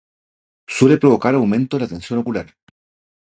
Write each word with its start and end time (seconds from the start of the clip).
Suele 0.77 0.97
provocar 0.97 1.35
aumento 1.35 1.77
de 1.77 1.83
la 1.83 1.87
tensión 1.89 2.17
ocular. 2.17 2.47